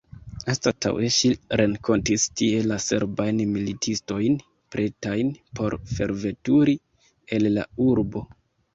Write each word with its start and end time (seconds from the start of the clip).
Anstataŭe, 0.51 1.09
ŝi 1.15 1.29
renkontis 1.61 2.25
tie 2.41 2.63
la 2.71 2.79
serbajn 2.87 3.45
militistojn, 3.59 4.41
pretajn 4.77 5.33
por 5.61 5.79
forveturi 5.95 6.79
el 7.39 7.51
la 7.57 7.73
urbo. 7.91 8.31